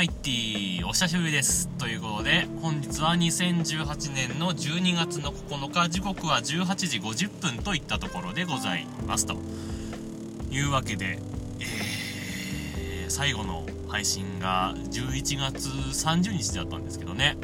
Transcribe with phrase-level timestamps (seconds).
[0.00, 1.68] マイティお久しぶりです。
[1.76, 9.36] ということで本日は2018年の12月の9日時刻は18時50分といったところでございますと。
[10.50, 11.18] いうわけで、
[11.60, 17.36] えー、最後の配信が11月30日だったんですけどね。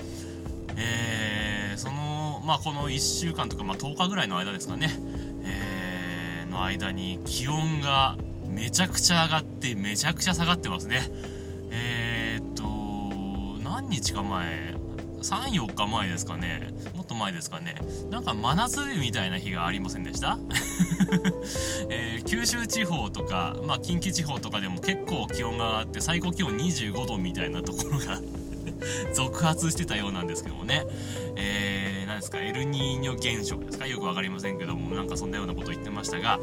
[0.79, 4.89] えー、そのまあこの1週間とか、まあ、10日ぐらいの間ですかね、
[5.43, 8.17] えー、の間に気温が
[8.49, 11.03] めちゃくちゃ上がってめちゃくちゃ下がってますね。
[11.71, 12.06] えー、
[13.89, 14.75] 何日か前
[15.23, 16.75] ？34日前ですかね。
[16.97, 17.77] もっと前ですかね。
[18.11, 20.39] なんか真夏日みたいな日がありませんでした、
[21.89, 28.21] えー、九州地方とか、まあ、近畿地方とかでも結構気温が上がって最高気温25度みたいなところが
[29.15, 30.85] 続発してたようなんですけどもね、
[31.37, 32.41] えー、何ですか？
[32.41, 33.87] エルニーニョ現象ですか？
[33.87, 36.41] よく分かりませんけどもなんかそんなようなこと言ってましたが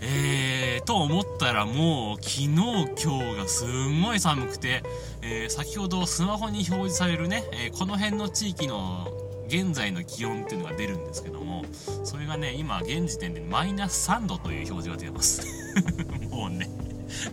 [0.00, 4.82] えー、と思ったらもう昨日今日がすんごい寒くて、
[5.22, 9.08] えー、先ほどスマホに表示されるね、えー、この辺の地域の
[9.48, 11.64] 現在の気温っていうのが出るんですけども
[12.04, 15.42] それがね今現時点でマイナス3度という表示が出ます。
[16.30, 16.68] もうね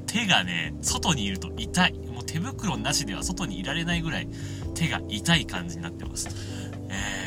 [0.05, 1.93] 手がね外にいると痛い。
[1.93, 4.27] もう手袋なしでは外にいられないぐらい
[4.75, 6.29] 手が痛い感じになってます。
[6.89, 7.22] えー、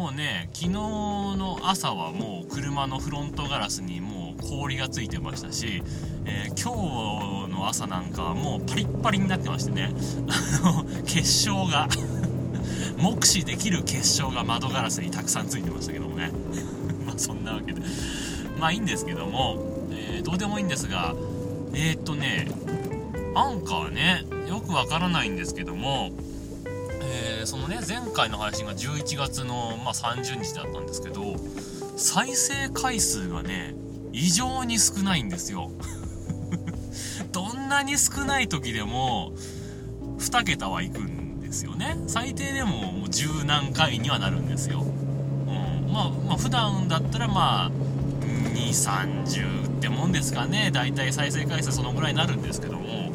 [0.00, 5.82] もうね昨日の朝はもう車のフロントガラスにもう氷がついてましたし、
[6.24, 9.92] えー、今日の朝なんかはもうパリッパリになってましてね。
[10.62, 11.86] あの結晶が
[12.96, 16.30] 目視できる結晶が窓ガラスにたくさんついてましたけどもね。
[17.04, 17.82] まあそんなわけで。
[18.58, 19.58] まあいいんですけども、
[19.90, 21.14] えー、どうでもいいんですが
[21.74, 22.48] えー、っとね
[23.34, 26.08] アンカーねよくわからないんですけども
[27.10, 31.36] えー、そのね前回の配信が11月の、まあ、30日だったんですけど
[31.96, 33.74] 再生回数がね
[34.12, 35.70] 異常に少ないんですよ。
[37.32, 39.32] どんなに少ない時でも
[40.18, 41.96] 2桁はいくんですよね。
[42.06, 47.70] 最低でももう十何回にはなるんですよ、うん、まあまあ普段だったらまあ
[48.54, 50.70] 230ってもんですかね。
[50.72, 53.12] だいたい再生回数そのぐらいになるんですけども。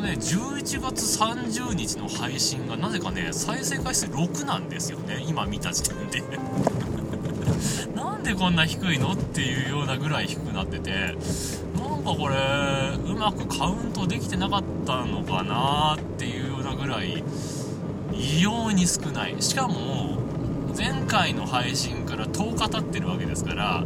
[0.00, 6.22] のね11月30日の配信がなぜかね再生回数6なんですよね今見た時点で。
[7.94, 11.16] なんでこんな低いのっていうようなぐらい低くなってて。
[11.78, 12.36] なんかこれ
[12.96, 17.22] うまくカウントできてなかったのかなっていうようなぐらい
[18.14, 19.36] 異様に少ない。
[19.40, 20.18] しかも
[20.76, 23.84] 前回の配信から10日経ってるわけですから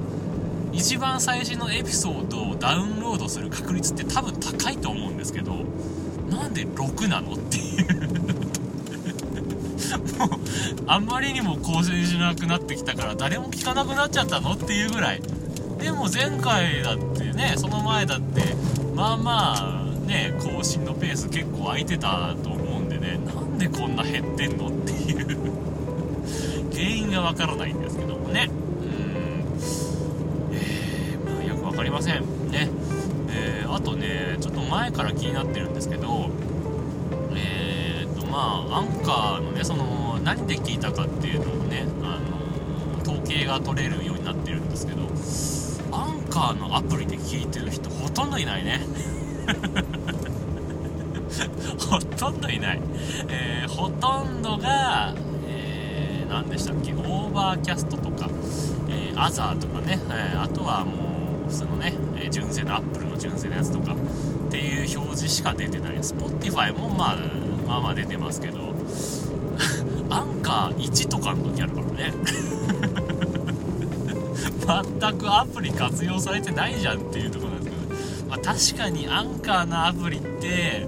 [0.72, 5.64] 一番最新のエピソードをダウンロードする確率って多分高いと思うんですけど
[6.30, 7.84] なんで6なのっていう。
[10.18, 10.28] もう
[10.86, 15.22] あんまりにも更新しなくなってきたから誰も聞かなくなっちゃったのっていうぐらい。
[15.78, 18.54] でも前回だってねその前だって
[18.94, 23.18] まあまあね更新のペース結構空いてたと思うんでね。
[23.18, 25.36] なんでこんな減ってんのっていう。
[26.72, 28.48] 原因がわからないんですけどもね。
[28.50, 30.56] うん。
[30.56, 32.68] えー、まあよく分かりませんね、
[33.74, 36.30] あとねちょっと前から気になってるんですけど
[37.34, 45.02] えっとまあアンカーのねその何で聞いたかっていうのをねあの統計が取れるようになってるんですけど
[45.96, 48.80] アンカーのアプリで聞いてる人ほとんどいないね。
[51.90, 52.80] ほとんどいない、
[53.28, 55.12] えー、ほとんどが、
[55.48, 56.92] えー、何でしたっけ？
[56.92, 58.28] Overcast とか、
[58.88, 61.13] えー、アザーとかね、えー、あとはもう
[61.46, 65.96] 普通のね、え純正のアップルの純正のやつとかっていう表示しか出てない。
[65.98, 67.16] Spotify もまあ
[67.66, 68.74] まあまあ出てますけど
[70.10, 72.14] アンカー1とかの時あるからね。
[74.64, 80.86] 全くアプリ活用されてないじゃんっていうとこなんですけど、まあ、確かにアンカーのアプリって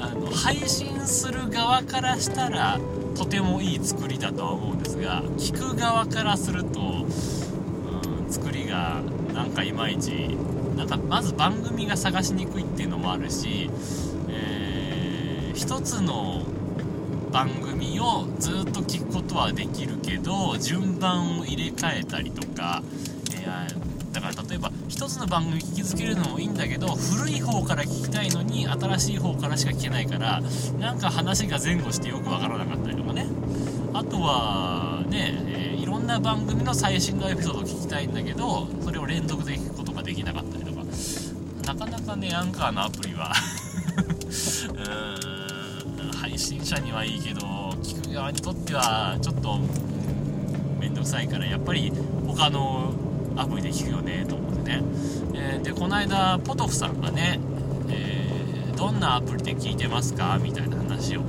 [0.00, 2.78] あの配信する側からしたら
[3.14, 9.00] とてもいい作りだとは思うんですが聞く側からすると、うん、作りが
[9.34, 10.10] なんかいまいち
[10.76, 13.70] なんかまず番組が探しにくいっていうのもあるし
[15.54, 16.42] 一つの
[17.32, 22.82] 番組をずっと聞くことはできるけど順番を入れ替えたりとか、
[23.32, 30.42] えー、だから例えば一つの番組聞きつけるのもいいんだけど古い方から聞きたいのに新しい方からしか聞けないから
[30.78, 33.26] なんか話が前後してよくわからなかったりとかね。
[33.94, 35.63] あとはね、えー、
[36.04, 40.84] んな番組の最新のエピソードを聞きたいんだけどそれを連続で聞くことができなかったりとか。
[41.66, 43.32] なかなかねアンカーのアプリは
[45.96, 47.40] うん配信者にはいいけど
[47.82, 49.58] 聞く側にとってはちょっと
[50.78, 51.90] 面倒くさいからやっぱり
[52.26, 52.92] 他の
[53.36, 54.82] アプリで聞くよねと思ってね、
[55.32, 57.40] えー、でこの間ポトフさんがね、
[57.88, 60.38] えー、どんなアプリで聞いてますか？
[60.38, 61.22] みたいな話を、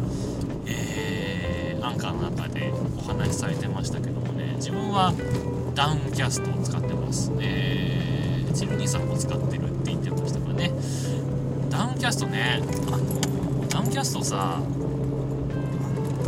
[0.68, 4.35] えー、アンカーの中でお話しされてましたけども。
[4.66, 5.14] 自分は
[5.76, 7.32] ダウンキャストを使ってます。
[7.40, 10.72] えー、チルニーさんも使ってるって言ってましたからね。
[11.70, 14.60] ダウンキャストねあのダウンキャストさ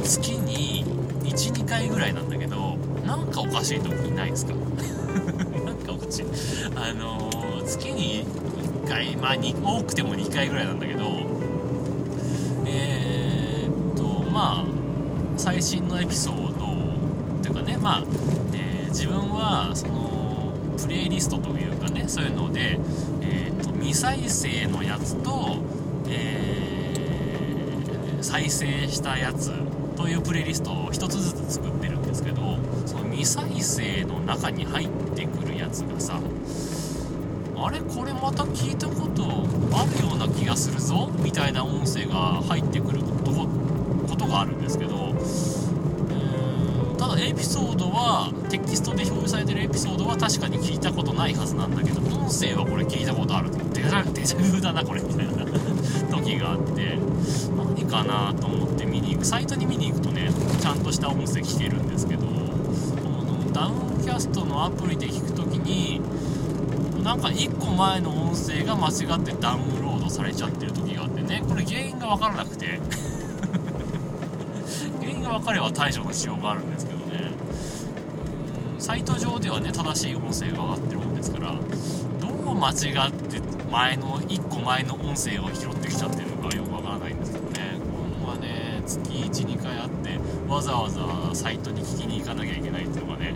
[0.04, 0.86] 月に
[1.24, 2.76] 12回ぐらいなんだけど
[3.08, 4.54] なんかおかしい時ないですか？
[5.66, 6.26] なんかおかしい。
[6.76, 7.32] あの、
[7.66, 8.24] 月に
[8.86, 11.06] 1回まあ多くても2回ぐらいなんだけど
[12.68, 14.66] えー、っとまあ
[15.38, 16.57] 最新のエピソード
[17.58, 18.04] かねまあ、
[18.54, 22.80] えー、自分はそのプレイリストというかねそういうので、
[23.22, 25.58] えー、っと未再生のやつと、
[26.08, 29.52] えー、再生したやつ
[29.96, 36.20] というプレイリストを1つずつ作ってるんですけどその未再生の中に入ってくるやつがさ
[37.60, 39.24] あれこれまた聞いたこと
[39.76, 45.14] あるような気がするぞみたいな音声が入ってくることがあるんですけど
[47.28, 55.46] エピソードはテキストで表示されてるエピソードは確かに聞いたことないはずなんだけど音声はこれ聞いたことあるデジャデジャブだなこれみたいな
[56.10, 56.98] 時があって
[57.56, 60.32] 何かなと思って見に行くサイトに見に行くとね
[60.62, 66.02] ちゃんとした音声聞けるんですけどこのダウンキャストのアプリで聞く時に
[67.04, 72.80] なんか1個前の音声が間違ってダウンロードされちゃってる時があってねこれ原因が分からなくて
[75.00, 76.97] 原因が分かれば対処のしようがあるんですけど
[78.88, 81.52] サイト上ではね正しい音声が上がってるもんですから
[82.22, 87.82] どう間違って前の1個前の音声を拾ってきちゃってるのかよくわからないんですけどね。
[88.24, 90.18] これはね月12回あって
[90.48, 91.02] わざわざ
[91.36, 93.36] サイトに聞きに行かなきゃいけないっていうのがね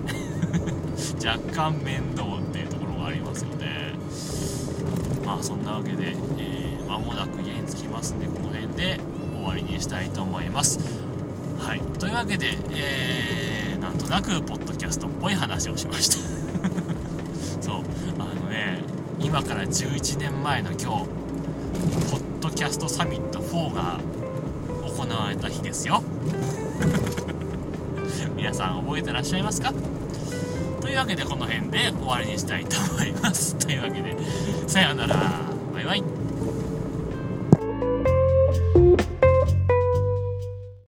[1.21, 3.91] 若干面倒っていうところがありますよね。
[5.25, 9.01] まあそんなわけで、えー、間もなく家に着きますんでこの辺で
[9.35, 10.79] 終わりにしたいと思います。
[11.59, 11.81] はい。
[11.99, 13.50] というわけで、えー、
[13.91, 16.15] なんとなくポッドキャストっぽい話をしました。
[17.61, 17.81] そう。
[18.19, 18.79] あのね
[19.19, 20.85] 今から11年前の今日
[22.09, 23.99] ポッドキャストサミット4が
[24.87, 26.01] 行われた日ですよ。
[28.37, 29.73] 皆さん覚えてらっしゃいますか？
[30.79, 33.55] というわけでこの辺で終わりにしたいと思います。
[33.57, 34.15] というわけで
[34.67, 35.17] さようなら。
[35.73, 36.20] バイバイ。